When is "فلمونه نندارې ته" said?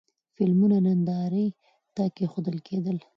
0.35-2.03